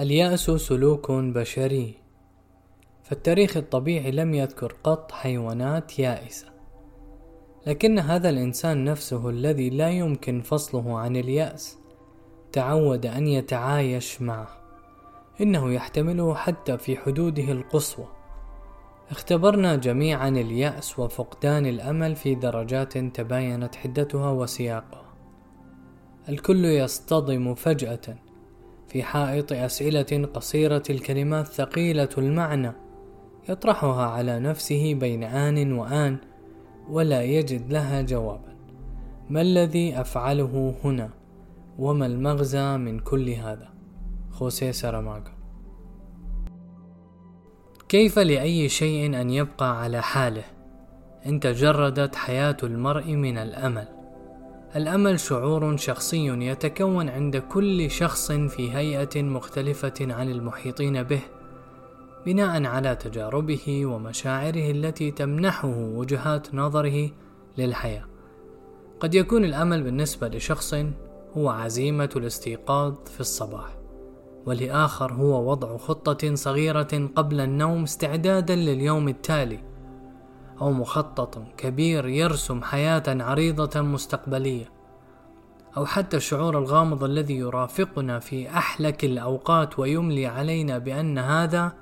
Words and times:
اليأس 0.00 0.50
سلوك 0.50 1.12
بشري. 1.12 1.94
فالتاريخ 3.02 3.56
الطبيعي 3.56 4.10
لم 4.10 4.34
يذكر 4.34 4.76
قط 4.84 5.12
حيوانات 5.12 5.98
يائسة. 5.98 6.46
لكن 7.66 7.98
هذا 7.98 8.30
الإنسان 8.30 8.84
نفسه 8.84 9.30
الذي 9.30 9.70
لا 9.70 9.90
يمكن 9.90 10.40
فصله 10.40 10.98
عن 10.98 11.16
اليأس 11.16 11.78
تعود 12.52 13.06
أن 13.06 13.26
يتعايش 13.26 14.22
معه. 14.22 14.48
إنه 15.40 15.72
يحتمله 15.72 16.34
حتى 16.34 16.78
في 16.78 16.96
حدوده 16.96 17.52
القصوى. 17.52 18.08
اختبرنا 19.10 19.76
جميعا 19.76 20.28
اليأس 20.28 20.98
وفقدان 20.98 21.66
الأمل 21.66 22.16
في 22.16 22.34
درجات 22.34 22.98
تباينت 22.98 23.74
حدتها 23.74 24.30
وسياقها. 24.30 25.14
الكل 26.28 26.64
يصطدم 26.64 27.54
فجأة. 27.54 28.29
في 28.90 29.02
حائط 29.02 29.52
أسئلة 29.52 30.28
قصيرة 30.34 30.82
الكلمات 30.90 31.46
ثقيلة 31.46 32.08
المعنى 32.18 32.72
يطرحها 33.48 34.06
على 34.06 34.40
نفسه 34.40 34.94
بين 34.94 35.24
آن 35.24 35.72
وآن 35.72 36.16
ولا 36.88 37.22
يجد 37.22 37.72
لها 37.72 38.02
جوابا. 38.02 38.56
ما 39.28 39.40
الذي 39.40 40.00
أفعله 40.00 40.74
هنا؟ 40.84 41.10
وما 41.78 42.06
المغزى 42.06 42.76
من 42.76 42.98
كل 42.98 43.30
هذا؟ 43.30 43.68
خوسيه 44.30 44.70
ساراماغا. 44.70 45.32
كيف 47.88 48.18
لأي 48.18 48.68
شيء 48.68 49.20
أن 49.20 49.30
يبقى 49.30 49.82
على 49.82 50.02
حاله؟ 50.02 50.44
إن 51.26 51.40
تجردت 51.40 52.16
حياة 52.16 52.56
المرء 52.62 53.12
من 53.12 53.38
الأمل. 53.38 53.99
الأمل 54.76 55.20
شعور 55.20 55.76
شخصي 55.76 56.26
يتكون 56.26 57.08
عند 57.08 57.36
كل 57.36 57.90
شخص 57.90 58.32
في 58.32 58.72
هيئة 58.72 59.22
مختلفة 59.22 59.94
عن 60.00 60.30
المحيطين 60.30 61.02
به 61.02 61.20
بناء 62.26 62.64
على 62.64 62.96
تجاربه 62.96 63.86
ومشاعره 63.86 64.70
التي 64.70 65.10
تمنحه 65.10 65.68
وجهات 65.76 66.54
نظره 66.54 67.10
للحياة. 67.58 68.04
قد 69.00 69.14
يكون 69.14 69.44
الأمل 69.44 69.82
بالنسبة 69.82 70.28
لشخص 70.28 70.74
هو 71.36 71.48
عزيمة 71.48 72.10
الاستيقاظ 72.16 72.94
في 73.14 73.20
الصباح 73.20 73.76
ولآخر 74.46 75.12
هو 75.12 75.50
وضع 75.50 75.76
خطة 75.76 76.34
صغيرة 76.34 77.08
قبل 77.16 77.40
النوم 77.40 77.82
استعدادا 77.82 78.54
لليوم 78.54 79.08
التالي. 79.08 79.69
أو 80.60 80.72
مخطط 80.72 81.38
كبير 81.56 82.08
يرسم 82.08 82.62
حياة 82.62 83.02
عريضة 83.08 83.80
مستقبلية 83.80 84.70
أو 85.76 85.86
حتى 85.86 86.16
الشعور 86.16 86.58
الغامض 86.58 87.04
الذي 87.04 87.36
يرافقنا 87.36 88.18
في 88.18 88.48
أحلك 88.48 89.04
الأوقات 89.04 89.78
ويملي 89.78 90.26
علينا 90.26 90.78
بأن 90.78 91.18
هذا 91.18 91.72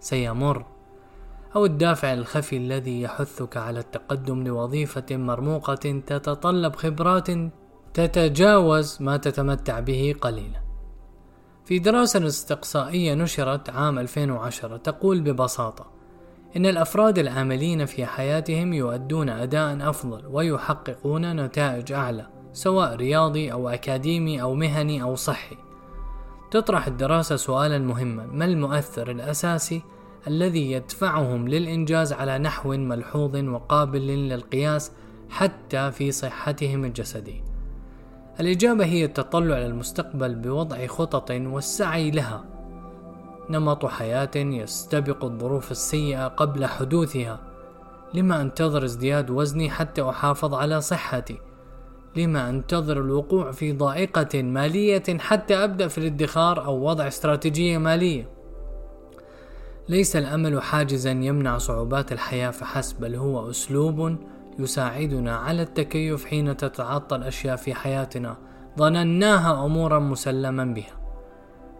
سيمر 0.00 0.64
أو 1.56 1.64
الدافع 1.64 2.12
الخفي 2.12 2.56
الذي 2.56 3.02
يحثك 3.02 3.56
على 3.56 3.80
التقدم 3.80 4.44
لوظيفة 4.44 5.16
مرموقة 5.16 6.00
تتطلب 6.06 6.76
خبرات 6.76 7.28
تتجاوز 7.94 8.98
ما 9.00 9.16
تتمتع 9.16 9.80
به 9.80 10.14
قليلا. 10.20 10.60
في 11.64 11.78
دراسة 11.78 12.26
استقصائية 12.26 13.14
نشرت 13.14 13.70
عام 13.70 13.98
2010 13.98 14.76
تقول 14.76 15.20
ببساطة 15.20 15.95
إن 16.56 16.66
الأفراد 16.66 17.18
العاملين 17.18 17.84
في 17.84 18.06
حياتهم 18.06 18.72
يؤدون 18.72 19.28
أداء 19.28 19.90
أفضل 19.90 20.26
ويحققون 20.26 21.44
نتائج 21.44 21.92
أعلى 21.92 22.26
سواء 22.52 22.96
رياضي 22.96 23.52
أو 23.52 23.68
أكاديمي 23.68 24.42
أو 24.42 24.54
مهني 24.54 25.02
أو 25.02 25.14
صحي. 25.14 25.56
تطرح 26.50 26.86
الدراسة 26.86 27.36
سؤالا 27.36 27.78
مهما 27.78 28.26
ما 28.26 28.44
المؤثر 28.44 29.10
الأساسي 29.10 29.82
الذي 30.26 30.72
يدفعهم 30.72 31.48
للإنجاز 31.48 32.12
على 32.12 32.38
نحو 32.38 32.76
ملحوظ 32.76 33.36
وقابل 33.36 34.06
للقياس 34.06 34.92
حتى 35.30 35.92
في 35.92 36.12
صحتهم 36.12 36.84
الجسدية؟ 36.84 37.44
الإجابة 38.40 38.84
هي 38.84 39.04
التطلع 39.04 39.58
للمستقبل 39.58 40.34
بوضع 40.34 40.86
خطط 40.86 41.30
والسعي 41.30 42.10
لها. 42.10 42.55
نمط 43.50 43.86
حياة 43.86 44.30
يستبق 44.36 45.24
الظروف 45.24 45.70
السيئة 45.70 46.28
قبل 46.28 46.66
حدوثها. 46.66 47.40
لما 48.14 48.40
أنتظر 48.40 48.84
ازدياد 48.84 49.30
وزني 49.30 49.70
حتى 49.70 50.02
أحافظ 50.02 50.54
على 50.54 50.80
صحتي؟ 50.80 51.38
لما 52.16 52.50
أنتظر 52.50 53.00
الوقوع 53.00 53.52
في 53.52 53.72
ضائقة 53.72 54.42
مالية 54.42 55.18
حتى 55.18 55.54
أبدأ 55.54 55.88
في 55.88 55.98
الادخار 55.98 56.64
أو 56.64 56.88
وضع 56.88 57.08
استراتيجية 57.08 57.78
مالية؟ 57.78 58.28
ليس 59.88 60.16
الأمل 60.16 60.62
حاجزا 60.62 61.10
يمنع 61.10 61.58
صعوبات 61.58 62.12
الحياة 62.12 62.50
فحسب 62.50 63.00
بل 63.00 63.14
هو 63.14 63.50
أسلوب 63.50 64.16
يساعدنا 64.58 65.36
على 65.36 65.62
التكيف 65.62 66.24
حين 66.24 66.56
تتعطل 66.56 67.22
أشياء 67.22 67.56
في 67.56 67.74
حياتنا. 67.74 68.36
ظنناها 68.78 69.66
أمورا 69.66 69.98
مسلما 69.98 70.64
بها. 70.64 71.05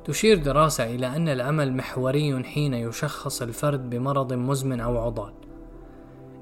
تشير 0.07 0.39
دراسة 0.39 0.85
إلى 0.85 1.07
أن 1.07 1.29
الأمل 1.29 1.77
محوري 1.77 2.45
حين 2.45 2.75
يشخص 2.75 3.43
الفرد 3.43 3.91
بمرض 3.91 4.33
مزمن 4.33 4.81
أو 4.81 4.99
عضال 4.99 5.33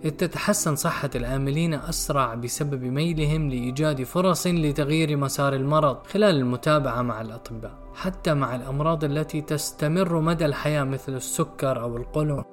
إذ 0.04 0.10
تتحسن 0.10 0.76
صحة 0.76 1.10
الآملين 1.14 1.75
أسرع 1.75 2.34
بسبب 2.34 2.84
ميلهم 2.84 3.48
لإيجاد 3.48 4.02
فرص 4.02 4.47
لتغيير 4.47 5.16
مسار 5.16 5.54
المرض 5.54 6.06
خلال 6.06 6.36
المتابعة 6.36 7.02
مع 7.02 7.20
الأطباء 7.20 7.72
حتى 7.94 8.34
مع 8.34 8.54
الأمراض 8.54 9.04
التي 9.04 9.41
تستمر 9.41 10.20
مدى 10.20 10.46
الحياة 10.46 10.84
مثل 10.84 11.14
السكر 11.14 11.81
أو 11.81 11.96
القولون 11.96 12.44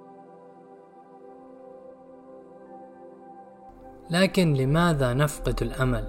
لكن 4.09 4.53
لماذا 4.53 5.13
نفقد 5.13 5.61
الأمل 5.61 6.07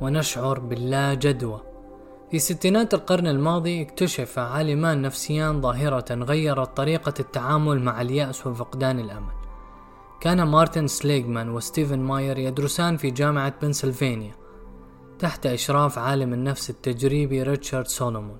ونشعر 0.00 0.58
باللا 0.58 1.14
جدوى؟ 1.14 1.73
في 2.34 2.40
ستينات 2.40 2.94
القرن 2.94 3.26
الماضي 3.26 3.82
اكتشف 3.82 4.38
عالمان 4.38 5.02
نفسيان 5.02 5.60
ظاهرة 5.60 6.14
غيرت 6.14 6.76
طريقة 6.76 7.14
التعامل 7.20 7.82
مع 7.82 8.00
اليأس 8.00 8.46
وفقدان 8.46 9.00
الأمل. 9.00 9.32
كان 10.20 10.42
مارتن 10.42 10.86
سليغمان 10.86 11.50
وستيفن 11.50 11.98
ماير 11.98 12.38
يدرسان 12.38 12.96
في 12.96 13.10
جامعة 13.10 13.54
بنسلفانيا 13.62 14.32
تحت 15.18 15.46
إشراف 15.46 15.98
عالم 15.98 16.32
النفس 16.32 16.70
التجريبي 16.70 17.42
ريتشارد 17.42 17.86
سولومون. 17.86 18.38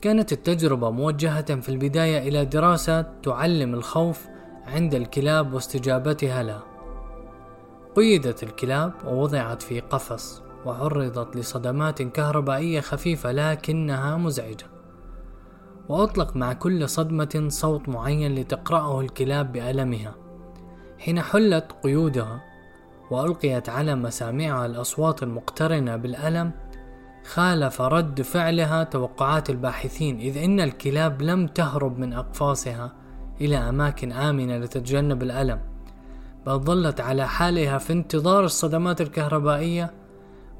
كانت 0.00 0.32
التجربة 0.32 0.90
موجهة 0.90 1.60
في 1.60 1.68
البداية 1.68 2.28
إلى 2.28 2.44
دراسة 2.44 3.02
تعلم 3.02 3.74
الخوف 3.74 4.26
عند 4.66 4.94
الكلاب 4.94 5.52
واستجابتها 5.52 6.42
لها 6.42 6.62
قيدت 7.96 8.42
الكلاب 8.42 8.92
ووضعت 9.06 9.62
في 9.62 9.80
قفص. 9.80 10.49
وعرضت 10.66 11.36
لصدمات 11.36 12.02
كهربائية 12.02 12.80
خفيفة 12.80 13.32
لكنها 13.32 14.16
مزعجة. 14.16 14.66
وأطلق 15.88 16.36
مع 16.36 16.52
كل 16.52 16.88
صدمة 16.88 17.44
صوت 17.48 17.88
معين 17.88 18.34
لتقرأه 18.34 19.00
الكلاب 19.00 19.52
بألمها. 19.52 20.14
حين 20.98 21.20
حلت 21.20 21.72
قيودها 21.82 22.42
وألقيت 23.10 23.68
على 23.68 23.94
مسامعها 23.94 24.66
الأصوات 24.66 25.22
المقترنة 25.22 25.96
بالألم 25.96 26.52
خالف 27.24 27.80
رد 27.80 28.22
فعلها 28.22 28.84
توقعات 28.84 29.50
الباحثين 29.50 30.20
إذ 30.20 30.38
إن 30.38 30.60
الكلاب 30.60 31.22
لم 31.22 31.46
تهرب 31.46 31.98
من 31.98 32.12
أقفاصها 32.12 32.92
إلى 33.40 33.56
أماكن 33.56 34.12
آمنة 34.12 34.58
لتتجنب 34.58 35.22
الألم 35.22 35.60
بل 36.46 36.58
ظلت 36.58 37.00
على 37.00 37.28
حالها 37.28 37.78
في 37.78 37.92
انتظار 37.92 38.44
الصدمات 38.44 39.00
الكهربائية 39.00 39.90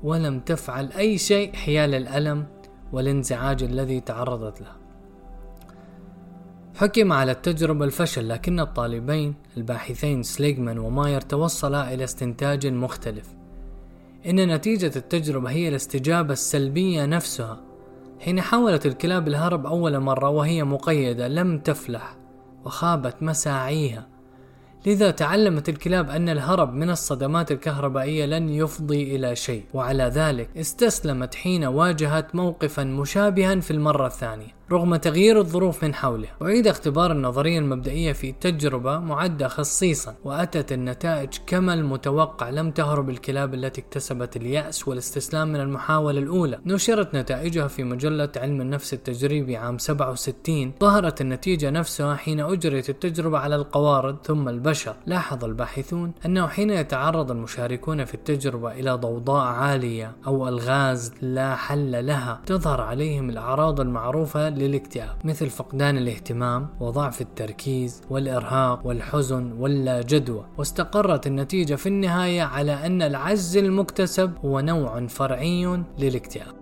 ولم 0.03 0.41
تفعل 0.41 0.93
أي 0.93 1.19
شيء 1.19 1.55
حيال 1.55 1.95
الألم 1.95 2.47
والانزعاج 2.93 3.63
الذي 3.63 4.01
تعرضت 4.01 4.61
له. 4.61 4.73
حكم 6.77 7.13
على 7.13 7.33
التجربة 7.33 7.85
الفشل 7.85 8.29
لكن 8.29 8.61
الطالبين 8.61 9.35
الباحثين 9.57 10.23
سليغمان 10.23 10.79
وماير 10.79 11.21
توصلا 11.21 11.95
إلى 11.95 12.05
استنتاج 12.05 12.67
مختلف. 12.67 13.35
إن 14.27 14.55
نتيجة 14.55 14.93
التجربة 14.97 15.51
هي 15.51 15.69
الاستجابة 15.69 16.33
السلبية 16.33 17.07
نفسها. 17.07 17.61
حين 18.21 18.41
حاولت 18.41 18.87
الكلاب 18.87 19.29
الهرب 19.29 19.67
أول 19.67 20.01
مرة 20.01 20.29
وهي 20.29 20.65
مقيدة 20.65 21.29
لم 21.29 21.59
تفلح 21.59 22.17
وخابت 22.65 23.23
مساعيها. 23.23 24.09
لذا 24.87 25.11
تعلمت 25.11 25.69
الكلاب 25.69 26.11
أن 26.11 26.29
الهرب 26.29 26.75
من 26.75 26.91
الصدمات 26.91 27.53
الكهربائية 27.53 28.27
لن 28.27 28.49
يفضي 28.49 29.17
إلى 29.17 29.37
شيء 29.37 29.65
وعلى 29.75 30.05
ذلك 30.05 30.49
استسلمت 30.57 31.35
حين 31.35 31.65
واجهت 31.65 32.35
موقفا 32.35 32.85
مشابها 32.85 33.61
في 33.61 33.71
المرة 33.71 34.07
الثانية. 34.07 34.60
رغم 34.73 34.97
تغيير 34.97 35.39
الظروف 35.39 35.85
من 35.85 35.95
حوله 35.95 36.29
أعيد 36.43 36.67
اختبار 36.67 37.13
النظرية 37.13 37.59
المبدئية 37.59 38.13
في 38.13 38.33
تجربة 38.33 38.99
معدة 38.99 39.49
خصيصا 39.49 40.15
وأتت 40.25 40.73
النتائج 40.73 41.29
كما 41.47 41.75
المتوقع. 41.75 42.51
لم 42.51 42.71
تهرب 42.71 43.11
الكلاب 43.11 43.55
التي 43.55 43.81
اكتسبت 43.81 44.37
اليأس 44.37 44.89
والاستسلام 44.89 45.49
من 45.49 45.61
المحاولة 45.61 46.19
الأولى. 46.19 46.59
نشرت 46.67 47.15
نتائجها 47.15 47.69
في 47.69 47.85
مجلة 47.85 48.29
علم 48.37 48.61
النفس 48.61 48.95
التجريبي 48.95 49.57
عام 49.57 49.79
67 49.79 50.73
ظهرت 50.81 51.21
النتيجة 51.21 51.71
نفسها 51.71 52.15
حين 52.15 52.41
أجريت 52.41 52.91
التجربة 52.91 53.39
على 53.39 53.57
القوارض 53.57 54.17
ثم 54.25 54.49
البشر. 54.49 54.97
لاحظ 55.07 55.45
الباحثون 55.45 56.13
أنه 56.27 56.47
حين 56.47 56.71
يتعرض 56.71 57.31
المشاركون 57.31 58.05
في 58.05 58.15
التجربة 58.15 58.73
إلى 58.73 58.93
ضوضاء 58.93 59.45
عالية 59.47 60.13
أو 60.27 60.49
ألغاز 60.49 61.13
لا 61.23 61.55
حل 61.57 62.07
لها 62.07 62.41
تظهر 62.47 62.81
عليهم 62.81 63.31
الأعراض 63.31 63.81
المعروفة 63.81 64.60
للاكتئاب 64.61 65.17
مثل 65.25 65.51
فقدان 65.51 65.97
الاهتمام 65.97 66.69
وضعف 66.81 67.21
التركيز 67.21 68.03
والإرهاق 68.11 68.87
والحزن 68.87 69.53
واللا 69.53 70.03
جدوى 70.03 70.47
واستقرت 70.59 71.27
النتيجة 71.27 71.75
في 71.75 71.87
النهاية 71.87 72.43
على 72.43 72.73
أن 72.73 73.03
العجز 73.03 73.57
المكتسب 73.57 74.33
هو 74.45 74.61
نوع 74.61 75.07
فرعي 75.07 75.83
للاكتئاب. 75.99 76.55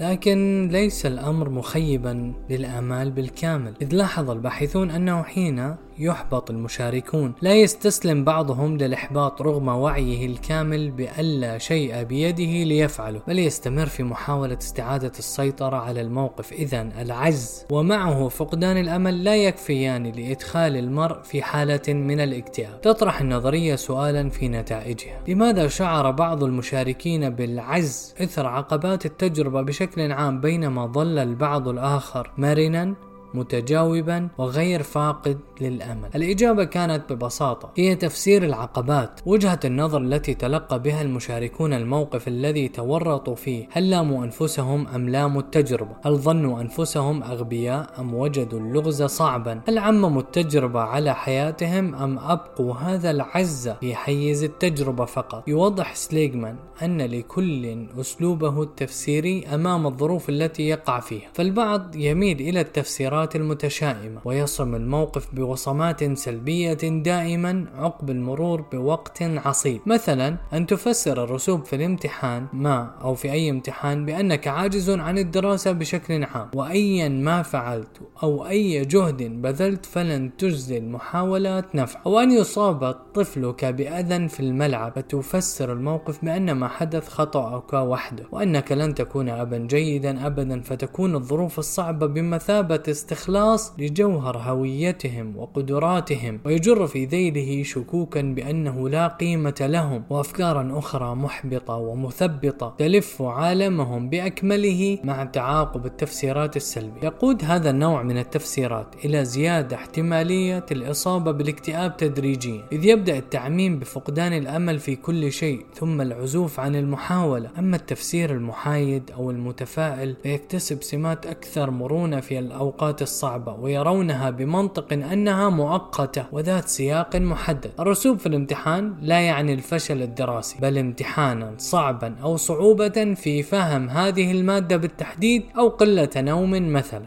لكن 0.00 0.68
ليس 0.72 1.06
الأمر 1.06 1.50
مخيبا 1.50 2.32
للآمال 2.50 3.10
بالكامل. 3.10 3.74
إذ 3.82 3.94
لاحظ 3.94 4.30
الباحثون 4.30 4.90
أنه 4.90 5.22
حين 5.22 5.76
يحبط 5.98 6.50
المشاركون. 6.50 7.34
لا 7.42 7.54
يستسلم 7.54 8.24
بعضهم 8.24 8.76
للإحباط 8.76 9.42
رغم 9.42 9.68
وعيه 9.68 10.26
الكامل 10.26 10.90
بأن 10.90 11.24
لا 11.24 11.58
شيء 11.58 12.02
بيده 12.02 12.64
ليفعله 12.64 13.20
بل 13.28 13.38
يستمر 13.38 13.86
في 13.86 14.02
محاولة 14.02 14.58
استعادة 14.58 15.12
السيطرة 15.18 15.76
على 15.76 16.00
الموقف. 16.00 16.52
إذا 16.52 16.88
العجز 17.00 17.64
ومعه 17.70 18.28
فقدان 18.28 18.76
الأمل 18.76 19.24
لا 19.24 19.36
يكفيان 19.36 20.06
لإدخال 20.06 20.76
المرء 20.76 21.22
في 21.22 21.42
حالة 21.42 21.94
من 21.94 22.20
الاكتئاب. 22.20 22.80
تطرح 22.80 23.20
النظرية 23.20 23.76
سؤالا 23.76 24.30
في 24.30 24.48
نتائجها. 24.48 25.20
لماذا 25.28 25.68
شعر 25.68 26.10
بعض 26.10 26.44
المشاركين 26.44 27.30
بالعجز 27.30 28.14
إثر 28.22 28.46
عقبات 28.46 29.06
التجربة 29.06 29.62
بشكل 29.62 30.12
عام 30.12 30.40
بينما 30.40 30.86
ظل 30.86 31.18
البعض 31.18 31.68
الآخر 31.68 32.30
مرنا؟ 32.38 32.94
متجاوبا 33.34 34.28
وغير 34.38 34.82
فاقد 34.82 35.38
للأمل. 35.60 36.08
الإجابة 36.14 36.64
كانت 36.64 37.12
ببساطة. 37.12 37.70
هي 37.76 37.94
تفسير 37.94 38.44
العقبات 38.44 39.20
وجهة 39.26 39.60
النظر 39.64 40.00
التي 40.00 40.34
تلقى 40.34 40.82
بها 40.82 41.02
المشاركون 41.02 41.72
الموقف 41.72 42.28
الذي 42.28 42.68
تورطوا 42.68 43.34
فيه. 43.34 43.68
هل 43.72 43.90
لاموا 43.90 44.24
أنفسهم 44.24 44.86
أم 44.86 45.08
لاموا 45.08 45.40
التجربة؟ 45.40 45.96
هل 46.04 46.16
ظنوا 46.16 46.60
أنفسهم 46.60 47.22
أغبياء 47.22 48.00
أم 48.00 48.14
وجدوا 48.14 48.60
اللغز 48.60 49.02
صعبا؟ 49.02 49.60
هل 49.68 49.78
عمموا 49.78 50.20
التجربة 50.20 50.80
على 50.80 51.14
حياتهم 51.14 51.94
أم 51.94 52.18
أبقوا 52.18 52.74
هذا 52.74 53.10
العز 53.10 53.68
في 53.68 53.94
حيز 53.94 54.44
التجربة 54.44 55.04
فقط؟ 55.04 55.48
يوضح 55.48 55.94
سليغمان 55.94 56.56
أن 56.82 57.02
لكل 57.02 57.86
أسلوبه 58.00 58.62
التفسيري 58.62 59.46
أمام 59.46 59.86
الظروف 59.86 60.28
التي 60.28 60.62
يقع 60.68 61.00
فيها. 61.00 61.28
فالبعض 61.34 61.96
يميل 61.96 62.40
إلى 62.40 62.60
التفسيرات 62.60 63.25
المتشائمة 63.34 64.20
ويصم 64.24 64.74
الموقف 64.74 65.34
بوصمات 65.34 66.18
سلبية 66.18 66.72
دائما 67.02 67.66
عقب 67.74 68.10
المرور 68.10 68.60
بوقت 68.60 69.22
عصيب. 69.22 69.80
مثلا 69.86 70.36
أن 70.52 70.66
تفسر 70.66 71.24
الرسوب 71.24 71.64
في 71.64 71.76
الامتحان 71.76 72.46
ما 72.52 72.90
أو 73.02 73.14
في 73.14 73.32
أي 73.32 73.50
امتحان 73.50 74.06
بأنك 74.06 74.48
عاجز 74.48 74.90
عن 74.90 75.18
الدراسة 75.18 75.72
بشكل 75.72 76.24
عام. 76.24 76.50
وأيا 76.54 77.08
ما 77.08 77.42
فعلت 77.42 78.00
أو 78.22 78.46
أي 78.46 78.84
جهد 78.84 79.42
بذلت 79.42 79.86
فلن 79.86 80.36
تجزي 80.36 80.78
المحاولات 80.78 81.74
نفع. 81.74 82.00
أو 82.06 82.20
أن 82.20 82.30
يصاب 82.30 82.92
طفلك 83.14 83.64
بأذى 83.64 84.28
في 84.28 84.40
الملعب 84.40 84.92
فتفسر 84.96 85.72
الموقف 85.72 86.24
بأن 86.24 86.52
ما 86.52 86.68
حدث 86.68 87.08
خطأك 87.08 87.72
وحده. 87.72 88.24
وأنك 88.32 88.72
لن 88.72 88.94
تكون 88.94 89.28
أبا 89.28 89.58
جيدا 89.58 90.26
أبدا 90.26 90.60
فتكون 90.60 91.14
الظروف 91.14 91.58
الصعبة 91.58 92.06
بمثابة 92.06 92.82
استخلاص 93.06 93.72
لجوهر 93.78 94.38
هويتهم 94.38 95.36
وقدراتهم 95.36 96.40
ويجر 96.44 96.86
في 96.86 97.04
ذيله 97.04 97.62
شكوكا 97.62 98.22
بأنه 98.22 98.88
لا 98.88 99.06
قيمة 99.08 99.54
لهم 99.60 100.02
وأفكارا 100.10 100.78
أخرى 100.78 101.14
محبطة 101.14 101.74
ومثبطة 101.74 102.74
تلف 102.78 103.22
عالمهم 103.22 104.08
بأكمله 104.08 104.98
مع 105.04 105.24
تعاقب 105.24 105.86
التفسيرات 105.86 106.56
السلبية. 106.56 107.00
يقود 107.02 107.44
هذا 107.44 107.70
النوع 107.70 108.02
من 108.02 108.18
التفسيرات 108.18 108.86
إلى 109.04 109.24
زيادة 109.24 109.76
احتمالية 109.76 110.66
الإصابة 110.70 111.30
بالاكتئاب 111.30 111.96
تدريجيا 111.96 112.62
إذ 112.72 112.84
يبدأ 112.84 113.18
التعميم 113.18 113.78
بفقدان 113.78 114.32
الأمل 114.32 114.78
في 114.78 114.96
كل 114.96 115.32
شيء 115.32 115.66
ثم 115.74 116.00
العزوف 116.00 116.60
عن 116.60 116.76
المحاولة. 116.76 117.50
أما 117.58 117.76
التفسير 117.76 118.30
المحايد 118.30 119.10
أو 119.10 119.30
المتفائل 119.30 120.16
فيكتسب 120.22 120.82
سمات 120.82 121.26
أكثر 121.26 121.70
مرونة 121.70 122.20
في 122.20 122.38
الأوقات 122.38 122.95
الصعبة 123.02 123.52
ويرونها 123.52 124.30
بمنطق 124.30 124.92
أنها 124.92 125.48
مؤقتة 125.48 126.26
وذات 126.32 126.68
سياق 126.68 127.16
محدد 127.16 127.70
الرسوب 127.80 128.18
في 128.18 128.26
الامتحان 128.26 128.96
لا 129.02 129.20
يعني 129.20 129.54
الفشل 129.54 130.02
الدراسي 130.02 130.58
بل 130.60 130.78
امتحانا 130.78 131.54
صعبا 131.58 132.16
أو 132.22 132.36
صعوبة 132.36 133.14
في 133.14 133.42
فهم 133.42 133.88
هذه 133.88 134.32
المادة 134.32 134.76
بالتحديد 134.76 135.44
أو 135.58 135.68
قلة 135.68 136.10
نوم 136.16 136.72
مثلا 136.72 137.06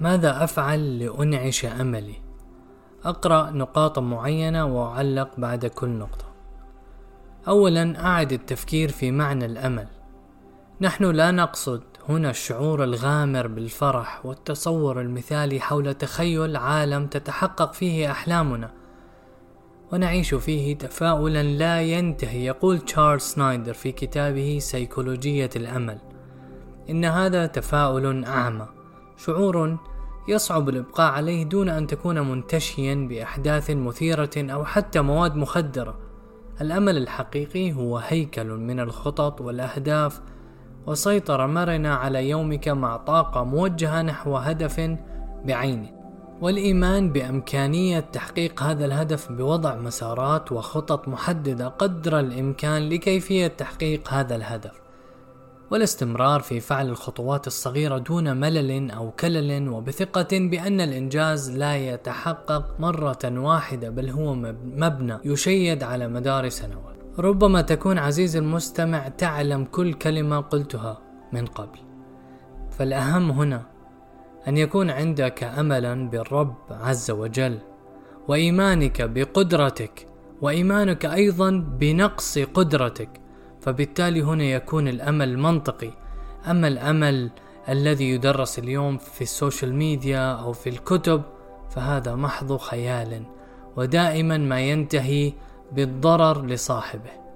ماذا 0.00 0.44
أفعل 0.44 0.98
لأنعش 0.98 1.64
أملي؟ 1.64 2.14
أقرأ 3.04 3.50
نقاط 3.50 3.98
معينة 3.98 4.64
وأعلق 4.64 5.30
بعد 5.38 5.66
كل 5.66 5.88
نقطة. 5.88 6.24
أولا 7.48 8.04
أعد 8.06 8.32
التفكير 8.32 8.88
في 8.88 9.10
معنى 9.10 9.44
الأمل. 9.44 9.86
نحن 10.80 11.04
لا 11.04 11.30
نقصد 11.30 11.82
هنا 12.08 12.30
الشعور 12.30 12.84
الغامر 12.84 13.46
بالفرح 13.46 14.26
والتصور 14.26 15.00
المثالي 15.00 15.60
حول 15.60 15.94
تخيل 15.94 16.56
عالم 16.56 17.06
تتحقق 17.06 17.72
فيه 17.72 18.10
أحلامنا. 18.10 18.70
ونعيش 19.92 20.34
فيه 20.34 20.78
تفاؤلا 20.78 21.42
لا 21.42 21.82
ينتهي 21.82 22.44
يقول 22.44 22.78
تشارلز 22.78 23.22
سنايدر 23.22 23.72
في 23.72 23.92
كتابه 23.92 24.58
سيكولوجية 24.60 25.50
الأمل 25.56 25.98
إن 26.90 27.04
هذا 27.04 27.46
تفاؤل 27.46 28.24
أعمى 28.24 28.66
شعور 29.16 29.76
يصعب 30.28 30.68
الإبقاء 30.68 31.12
عليه 31.12 31.44
دون 31.44 31.68
أن 31.68 31.86
تكون 31.86 32.20
منتشيا 32.30 32.94
بأحداث 32.94 33.70
مثيرة 33.70 34.30
أو 34.36 34.64
حتى 34.64 35.00
مواد 35.00 35.36
مخدرة. 35.36 35.98
الأمل 36.60 36.96
الحقيقي 36.96 37.72
هو 37.72 37.98
هيكل 37.98 38.46
من 38.46 38.80
الخطط 38.80 39.40
والأهداف 39.40 40.20
وسيطرة 40.88 41.46
مرنة 41.46 41.88
على 41.88 42.28
يومك 42.28 42.68
مع 42.68 42.96
طاقة 42.96 43.44
موجهة 43.44 44.02
نحو 44.02 44.36
هدف 44.36 44.96
بعينه. 45.44 45.88
والإيمان 46.40 47.12
بإمكانية 47.12 48.00
تحقيق 48.00 48.62
هذا 48.62 48.84
الهدف 48.84 49.32
بوضع 49.32 49.76
مسارات 49.76 50.52
وخطط 50.52 51.08
محددة 51.08 51.68
قدر 51.68 52.20
الإمكان 52.20 52.88
لكيفية 52.88 53.46
تحقيق 53.46 54.08
هذا 54.12 54.36
الهدف. 54.36 54.72
والاستمرار 55.70 56.40
في 56.40 56.60
فعل 56.60 56.88
الخطوات 56.88 57.46
الصغيرة 57.46 57.98
دون 57.98 58.36
ملل 58.36 58.90
أو 58.90 59.10
كلل 59.10 59.68
وبثقة 59.68 60.28
بأن 60.32 60.80
الإنجاز 60.80 61.58
لا 61.58 61.76
يتحقق 61.76 62.80
مرة 62.80 63.18
واحدة 63.24 63.90
بل 63.90 64.10
هو 64.10 64.34
مبنى 64.34 65.18
يشيد 65.24 65.82
على 65.82 66.08
مدار 66.08 66.48
سنوات. 66.48 66.97
ربما 67.18 67.60
تكون 67.60 67.98
عزيزي 67.98 68.38
المستمع 68.38 69.08
تعلم 69.08 69.64
كل 69.64 69.94
كلمة 69.94 70.40
قلتها 70.40 71.00
من 71.32 71.46
قبل. 71.46 71.78
فالأهم 72.70 73.30
هنا 73.30 73.62
أن 74.48 74.56
يكون 74.56 74.90
عندك 74.90 75.44
أملا 75.44 76.08
بالرب 76.10 76.54
عز 76.70 77.10
وجل 77.10 77.58
وإيمانك 78.28 79.02
بقدرتك 79.02 80.06
وإيمانك 80.42 81.06
أيضا 81.06 81.50
بنقص 81.80 82.38
قدرتك 82.38 83.08
فبالتالي 83.60 84.22
هنا 84.22 84.44
يكون 84.44 84.88
الأمل 84.88 85.38
منطقي 85.38 85.90
أما 86.50 86.68
الأمل 86.68 87.30
الذي 87.68 88.10
يدرس 88.10 88.58
اليوم 88.58 88.98
في 88.98 89.20
السوشيال 89.20 89.74
ميديا 89.74 90.32
أو 90.32 90.52
في 90.52 90.68
الكتب 90.70 91.22
فهذا 91.70 92.14
محض 92.14 92.56
خيال 92.56 93.22
ودائما 93.76 94.38
ما 94.38 94.60
ينتهي 94.60 95.32
بالضرر 95.72 96.46
لصاحبه. 96.46 97.27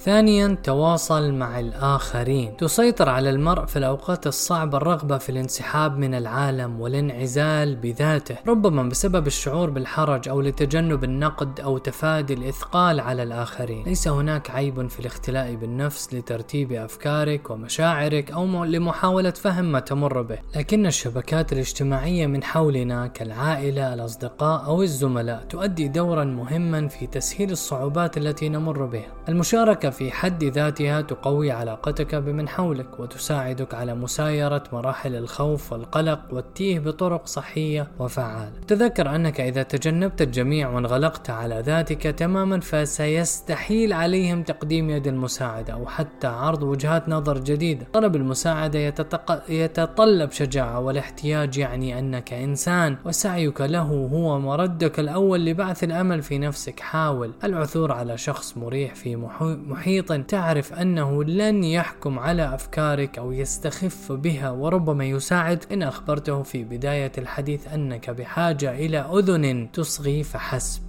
ثانيا 0.00 0.56
تواصل 0.62 1.32
مع 1.32 1.60
الآخرين. 1.60 2.56
تسيطر 2.56 3.08
على 3.08 3.30
المرء 3.30 3.66
في 3.66 3.76
الأوقات 3.76 4.26
الصعبة 4.26 4.76
الرغبة 4.76 5.18
في 5.18 5.28
الانسحاب 5.28 5.98
من 5.98 6.14
العالم 6.14 6.80
والانعزال 6.80 7.76
بذاته. 7.76 8.36
ربما 8.46 8.82
بسبب 8.82 9.26
الشعور 9.26 9.70
بالحرج 9.70 10.28
أو 10.28 10.40
لتجنب 10.40 11.04
النقد 11.04 11.60
أو 11.60 11.78
تفادي 11.78 12.34
الإثقال 12.34 13.00
على 13.00 13.22
الآخرين. 13.22 13.84
ليس 13.84 14.08
هناك 14.08 14.50
عيب 14.50 14.88
في 14.88 15.00
الاختلاء 15.00 15.54
بالنفس 15.54 16.14
لترتيب 16.14 16.72
أفكارك 16.72 17.50
ومشاعرك 17.50 18.30
أو 18.30 18.64
لمحاولة 18.64 19.30
فهم 19.30 19.72
ما 19.72 19.80
تمر 19.80 20.22
به. 20.22 20.38
لكن 20.56 20.86
الشبكات 20.86 21.52
الاجتماعية 21.52 22.26
من 22.26 22.44
حولنا 22.44 23.06
كالعائلة 23.06 23.94
الأصدقاء 23.94 24.66
أو 24.66 24.82
الزملاء 24.82 25.44
تؤدي 25.44 25.88
دورا 25.88 26.24
مهما 26.24 26.88
في 26.88 27.06
تسهيل 27.06 27.50
الصعوبات 27.50 28.16
التي 28.16 28.48
نمر 28.48 28.84
بها. 28.84 29.06
المشاركة 29.28 29.85
في 29.90 30.12
حد 30.12 30.44
ذاتها 30.44 31.00
تقوي 31.00 31.50
علاقتك 31.50 32.14
بمن 32.14 32.48
حولك 32.48 33.00
وتساعدك 33.00 33.74
على 33.74 33.94
مسايرة 33.94 34.64
مراحل 34.72 35.14
الخوف 35.14 35.72
والقلق 35.72 36.20
والتيه 36.32 36.78
بطرق 36.78 37.26
صحية 37.26 37.88
وفعالة. 37.98 38.52
تذكر 38.68 39.14
أنك 39.14 39.40
إذا 39.40 39.62
تجنبت 39.62 40.22
الجميع 40.22 40.68
وانغلقت 40.68 41.30
على 41.30 41.62
ذاتك 41.66 42.02
تماما 42.02 42.60
فسيستحيل 42.60 43.92
عليهم 43.92 44.42
تقديم 44.42 44.90
يد 44.90 45.06
المساعدة 45.06 45.72
أو 45.72 45.86
حتى 45.86 46.26
عرض 46.26 46.62
وجهات 46.62 47.08
نظر 47.08 47.38
جديدة. 47.38 47.86
طلب 47.92 48.16
المساعدة 48.16 48.78
يتتق... 48.78 49.42
يتطلب 49.48 50.30
شجاعة 50.30 50.80
والاحتياج 50.80 51.58
يعني 51.58 51.98
أنك 51.98 52.32
إنسان 52.32 52.96
وسعيك 53.04 53.60
له 53.60 54.08
هو 54.12 54.38
مردك 54.38 55.00
الأول 55.00 55.44
لبعث 55.44 55.84
الأمل 55.84 56.22
في 56.22 56.38
نفسك. 56.38 56.80
حاول 56.80 57.32
العثور 57.44 57.92
على 57.92 58.18
شخص 58.18 58.56
مريح 58.56 58.94
في 58.94 59.16
محيط 59.16 59.58
محيطا 59.76 60.16
تعرف 60.16 60.72
أنه 60.72 61.24
لن 61.24 61.64
يحكم 61.64 62.18
على 62.18 62.54
أفكارك 62.54 63.18
أو 63.18 63.32
يستخف 63.32 64.12
بها 64.12 64.50
وربما 64.50 65.04
يساعد. 65.04 65.64
إن 65.72 65.82
أخبرته 65.82 66.42
في 66.42 66.64
بداية 66.64 67.12
الحديث 67.18 67.68
أنك 67.68 68.10
بحاجة 68.10 68.72
إلى 68.72 68.98
أذن 68.98 69.72
تصغي 69.72 70.22
فحسب. 70.22 70.82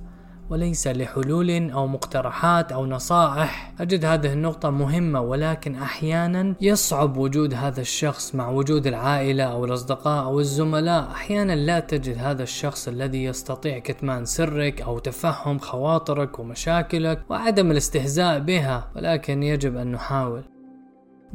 وليس 0.50 0.88
لحلول 0.88 1.72
أو 1.72 1.88
مقترحات 1.88 2.72
أو 2.72 2.86
نصائح. 2.86 3.74
أجد 3.80 4.06
هذه 4.06 4.34
النقطة 4.34 4.70
مهمة 4.70 5.22
ولكن 5.22 5.76
أحيانا 5.76 6.56
يصعب 6.62 7.18
وجود 7.18 7.54
هذا 7.54 7.82
الشخص 7.82 8.36
مع 8.36 8.50
وجود 8.50 8.88
العائلة 8.88 9.44
أو 9.44 9.66
الأصدقاء 9.66 10.24
أو 10.24 10.40
الزملاء. 10.40 11.12
أحيانا 11.12 11.56
لا 11.56 11.80
تجد 11.80 12.18
هذا 12.18 12.44
الشخص 12.44 12.88
الذي 12.88 13.24
يستطيع 13.24 13.80
كتمان 13.80 14.26
سرك 14.26 14.82
أو 14.82 15.00
تفهم 15.00 15.60
خواطرك 15.60 16.40
ومشاكلك 16.40 17.24
وعدم 17.30 17.72
الاستهزاء 17.72 18.40
بها 18.40 18.92
ولكن 18.96 19.44
يجب 19.44 19.78
أن 19.78 19.92
نحاول. 19.92 20.57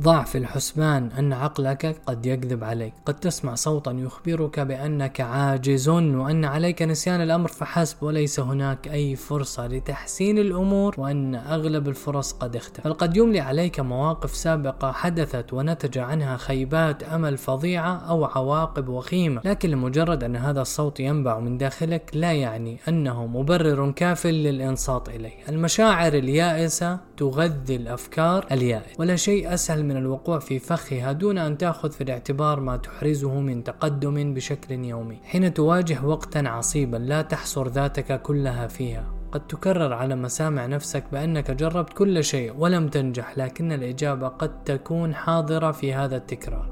ضع 0.01 0.23
في 0.23 0.39
الحسبان 0.39 1.11
أن 1.19 1.33
عقلك 1.33 1.97
قد 2.07 2.27
يكذب 2.27 2.65
عليك. 2.65 2.95
قد 3.07 3.15
تسمع 3.15 3.55
صوتا 3.55 3.91
يخبرك 3.91 4.61
بأنك 4.61 5.21
عاجز 5.21 5.89
وأن 5.89 6.45
عليك 6.45 6.83
نسيان 6.83 7.21
الأمر 7.21 7.49
فحسب 7.49 8.03
وليس 8.03 8.41
هناك 8.41 8.89
أي 8.89 9.17
فرصة 9.17 9.67
لتحسين 9.67 10.39
الأمور 10.39 10.95
وأن 10.99 11.35
أغلب 11.35 11.89
الفرص 11.89 12.33
قد 12.33 12.57
اختفت. 12.57 12.87
بل 12.87 12.93
قد 12.93 13.17
يملي 13.17 13.41
عليك 13.41 13.81
مواقف 13.81 14.35
سابقة 14.35 14.93
حدثت 14.93 15.53
ونتج 15.53 15.99
عنها 15.99 16.37
خيبات 16.37 17.03
أمل 17.03 17.37
فظيعة 17.37 17.97
أو 18.09 18.25
عواقب 18.25 18.89
وخيمة. 18.89 19.41
لكن 19.45 19.71
لمجرد 19.71 20.25
أن 20.25 20.37
هذا 20.37 20.63
الصوت 20.63 21.01
ينبع 21.01 21.39
من 21.39 21.59
داخلك 21.59 22.11
لا 22.15 22.33
يعني 22.33 22.79
أنه 22.89 23.27
مبرر 23.27 23.91
كاف 23.91 24.27
للإنصات 24.27 25.09
إليه. 25.09 25.49
المشاعر 25.49 26.13
اليائسة 26.13 26.99
تغذي 27.17 27.77
الأفكار 27.77 28.47
اليائسة. 28.53 28.97
ولا 28.99 29.17
شيء 29.17 29.55
أسهل 29.55 29.82
من 29.83 29.97
الوقوع 29.97 30.39
في 30.39 30.59
فخها 30.59 31.13
دون 31.13 31.39
أن 31.39 31.59
تأخذ 31.59 31.91
في 31.91 32.01
الاعتبار 32.01 32.61
ما 32.61 32.77
تحرزه 32.77 33.41
من 33.41 33.65
تقدم 33.65 34.35
بشكل 34.35 34.85
يومي 34.85 35.19
حين 35.25 35.55
تواجه 35.55 36.05
وقتا 36.05 36.39
عصيبا 36.39 36.97
لا 36.97 37.23
تحصر 37.23 37.69
ذاتك 37.69 38.23
كلها 38.23 38.67
فيها. 38.67 39.05
قد 39.33 39.47
تكرر 39.47 39.93
على 39.93 40.17
مسامع 40.17 40.67
نفسك 40.67 41.05
بأنك 41.13 41.51
جربت 41.51 41.93
كل 41.93 42.25
شيء 42.25 42.55
ولم 42.59 42.89
تنجح 42.89 43.39
لكن 43.39 43.73
الإجابة 43.73 44.29
قد 44.29 44.65
تكون 44.65 45.15
حاضرة 45.15 45.73
في 45.73 45.95
هذا 45.95 46.17
التكرار. 46.17 46.72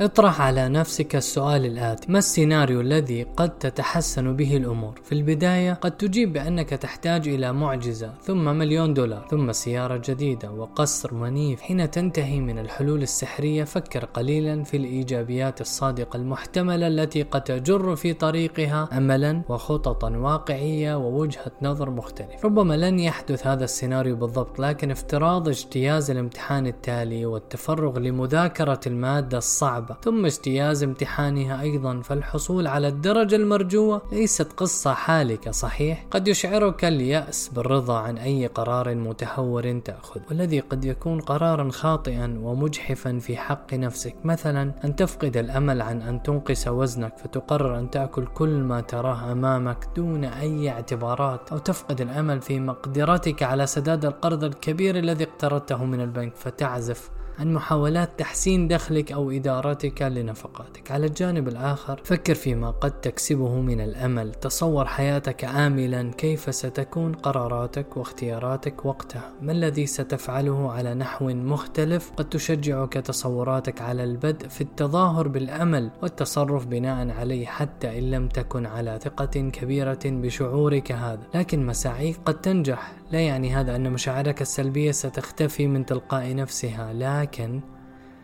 اطرح 0.00 0.40
على 0.40 0.68
نفسك 0.68 1.16
السؤال 1.16 1.66
الآتي. 1.66 2.12
ما 2.12 2.18
السيناريو 2.18 2.80
الذي 2.80 3.22
قد 3.22 3.58
تتحسن 3.58 4.36
به 4.36 4.56
الأمور؟ 4.56 5.00
في 5.04 5.12
البداية 5.12 5.72
قد 5.72 5.96
تجيب 5.96 6.32
بأنك 6.32 6.68
تحتاج 6.70 7.28
إلى 7.28 7.52
معجزة 7.52 8.12
ثم 8.22 8.44
مليون 8.44 8.94
دولار 8.94 9.26
ثم 9.30 9.52
سيارة 9.52 10.02
جديدة 10.04 10.50
وقصر 10.50 11.14
منيف. 11.14 11.60
حين 11.60 11.90
تنتهي 11.90 12.40
من 12.40 12.58
الحلول 12.58 13.02
السحرية 13.02 13.64
فكر 13.64 14.04
قليلا 14.04 14.64
في 14.64 14.76
الإيجابيات 14.76 15.60
الصادقة 15.60 16.16
المحتملة 16.16 16.86
التي 16.86 17.22
قد 17.22 17.44
تجر 17.44 17.96
في 17.96 18.12
طريقها 18.12 18.88
أملا 18.92 19.42
وخططا 19.48 20.10
واقعية 20.10 20.96
ووجهة 20.96 21.52
نظر 21.62 21.90
مختلفة. 21.90 22.38
ربما 22.44 22.74
لن 22.74 22.98
يحدث 22.98 23.46
هذا 23.46 23.64
السيناريو 23.64 24.16
بالضبط 24.16 24.58
لكن 24.58 24.90
افتراض 24.90 25.48
اجتياز 25.48 26.10
الامتحان 26.10 26.66
التالي 26.66 27.26
والتفرغ 27.26 27.98
لمذاكرة 27.98 28.80
المادة 28.86 29.38
الصعبة 29.38 29.85
صعبة 29.86 30.00
ثم 30.02 30.26
اجتياز 30.26 30.82
امتحانها 30.82 31.60
أيضا 31.60 32.00
فالحصول 32.00 32.66
على 32.66 32.88
الدرجة 32.88 33.36
المرجوة 33.36 34.02
ليست 34.12 34.52
قصة 34.52 34.94
حالكة 34.94 35.50
صحيح؟ 35.50 36.06
قد 36.10 36.28
يشعرك 36.28 36.84
اليأس 36.84 37.48
بالرضا 37.48 37.98
عن 37.98 38.18
أي 38.18 38.46
قرار 38.46 38.94
متهور 38.94 39.78
تأخذ 39.78 40.20
والذي 40.30 40.60
قد 40.60 40.84
يكون 40.84 41.20
قرارا 41.20 41.70
خاطئا 41.70 42.40
ومجحفا 42.42 43.18
في 43.18 43.36
حق 43.36 43.74
نفسك. 43.74 44.14
مثلا 44.24 44.72
أن 44.84 44.96
تفقد 44.96 45.36
الأمل 45.36 45.82
عن 45.82 46.02
أن 46.02 46.22
تنقص 46.22 46.68
وزنك 46.68 47.18
فتقرر 47.18 47.78
أن 47.78 47.90
تأكل 47.90 48.26
كل 48.26 48.58
ما 48.58 48.80
تراه 48.80 49.32
أمامك 49.32 49.88
دون 49.96 50.24
أي 50.24 50.70
اعتبارات 50.70 51.52
أو 51.52 51.58
تفقد 51.58 52.00
الأمل 52.00 52.40
في 52.40 52.60
مقدرتك 52.60 53.42
على 53.42 53.66
سداد 53.66 54.04
القرض 54.04 54.44
الكبير 54.44 54.98
الذي 54.98 55.24
اقترضته 55.24 55.84
من 55.84 56.00
البنك 56.00 56.36
فتعزف 56.36 57.10
عن 57.38 57.52
محاولات 57.52 58.10
تحسين 58.18 58.68
دخلك 58.68 59.12
أو 59.12 59.30
إدارتك 59.30 60.02
لنفقاتك. 60.02 60.92
على 60.92 61.06
الجانب 61.06 61.48
الآخر 61.48 62.00
فكر 62.04 62.34
فيما 62.34 62.70
قد 62.70 63.00
تكسبه 63.00 63.60
من 63.60 63.80
الأمل. 63.80 64.32
تصور 64.32 64.84
حياتك 64.84 65.44
آملا 65.44 66.10
كيف 66.12 66.54
ستكون 66.54 67.12
قراراتك 67.12 67.96
واختياراتك 67.96 68.86
وقتها. 68.86 69.32
ما 69.42 69.52
الذي 69.52 69.86
ستفعله 69.86 70.72
على 70.72 70.94
نحو 70.94 71.28
مختلف؟ 71.28 72.12
قد 72.16 72.28
تشجعك 72.28 72.92
تصوراتك 72.92 73.82
على 73.82 74.04
البدء 74.04 74.48
في 74.48 74.60
التظاهر 74.60 75.28
بالأمل 75.28 75.90
والتصرف 76.02 76.66
بناء 76.66 77.10
عليه 77.10 77.46
حتى 77.46 77.98
إن 77.98 78.10
لم 78.10 78.28
تكن 78.28 78.66
على 78.66 78.98
ثقة 79.02 79.50
كبيرة 79.50 80.00
بشعورك 80.04 80.92
هذا. 80.92 81.22
لكن 81.34 81.66
مساعيك 81.66 82.16
قد 82.24 82.40
تنجح. 82.40 82.92
لا 83.10 83.20
يعني 83.20 83.54
هذا 83.54 83.76
أن 83.76 83.92
مشاعرك 83.92 84.42
السلبية 84.42 84.90
ستختفي 84.90 85.66
من 85.66 85.86
تلقاء 85.86 86.34
نفسها 86.34 86.92
لكن 86.92 87.60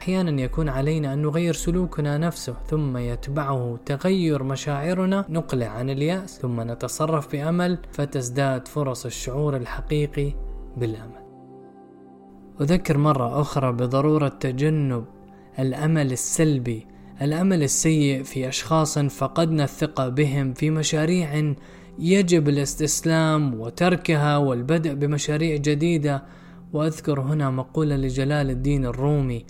أحيانا 0.03 0.43
يكون 0.43 0.69
علينا 0.69 1.13
أن 1.13 1.23
نغير 1.23 1.53
سلوكنا 1.53 2.19
نفسه 2.19 2.57
ثم 2.67 2.97
يتبعه 2.97 3.79
تغير 3.87 4.43
مشاعرنا 4.43 5.25
نقلع 5.29 5.67
عن 5.67 5.91
اليأس 5.91 6.39
ثم 6.39 6.61
نتصرف 6.61 7.33
بأمل 7.33 7.79
فتزداد 7.93 8.69
فرص 8.69 9.07
الشعور 9.07 9.57
الحقيقي 9.57 10.33
بالأمل. 10.77 11.23
أذكر 12.61 12.99
مرة 12.99 13.41
أخرى 13.41 13.73
بضرورة 13.73 14.29
تجنب 14.29 15.05
الأمل 15.59 16.13
السلبي 16.13 16.87
الأمل 17.23 17.63
السيء 17.63 18.23
في 18.23 18.49
أشخاص 18.49 18.99
فقدنا 18.99 19.65
الثقة 19.65 20.09
بهم 20.09 20.53
في 20.53 20.71
مشاريع 20.71 21.55
يجب 21.99 22.49
الاستسلام 22.49 23.61
وتركها 23.61 24.37
والبدء 24.37 24.95
بمشاريع 24.95 25.57
جديدة. 25.57 26.23
وأذكر 26.73 27.21
هنا 27.21 27.51
مقولة 27.51 27.97
لجلال 27.97 28.51
الدين 28.51 28.87
الرومي 28.87 29.45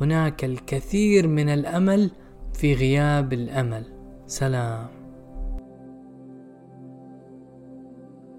هناك 0.00 0.44
الكثير 0.44 1.28
من 1.28 1.48
الأمل 1.48 2.10
في 2.54 2.74
غياب 2.74 3.32
الأمل. 3.32 3.84
سلام. 4.26 4.95